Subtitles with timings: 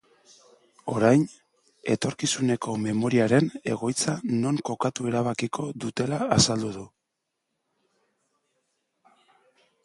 [0.93, 1.25] Orain,
[1.95, 6.87] etorkizuneko memoriaren egoitza non kokatu erabakiko dutela azaldu du.